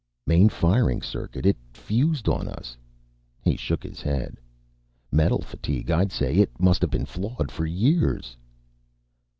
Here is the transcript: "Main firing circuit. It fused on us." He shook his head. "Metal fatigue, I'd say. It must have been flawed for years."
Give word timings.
"Main 0.25 0.49
firing 0.49 1.03
circuit. 1.03 1.45
It 1.45 1.57
fused 1.73 2.27
on 2.27 2.47
us." 2.47 2.75
He 3.43 3.55
shook 3.55 3.83
his 3.83 4.01
head. 4.01 4.39
"Metal 5.11 5.41
fatigue, 5.43 5.91
I'd 5.91 6.11
say. 6.11 6.37
It 6.37 6.59
must 6.59 6.81
have 6.81 6.89
been 6.89 7.05
flawed 7.05 7.51
for 7.51 7.67
years." 7.67 8.35